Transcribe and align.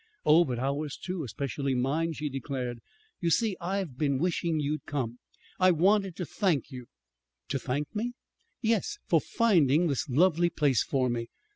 "Oh, 0.25 0.45
but 0.45 0.57
ours, 0.57 0.97
too, 0.97 1.23
especially 1.23 1.75
mine," 1.75 2.13
she 2.13 2.27
declared. 2.27 2.79
"You 3.19 3.29
see, 3.29 3.55
I've 3.61 3.99
been 3.99 4.17
wishing 4.17 4.59
you'd 4.59 4.87
come. 4.87 5.19
I 5.59 5.69
wanted 5.69 6.15
to 6.15 6.25
thank 6.25 6.71
you." 6.71 6.87
"To 7.49 7.59
thank 7.59 7.93
me?" 7.95 8.13
"Yes; 8.63 8.97
for 9.05 9.21
finding 9.21 9.85
this 9.85 10.09
lovely 10.09 10.49
place 10.49 10.81
for 10.81 11.07
me." 11.07 11.27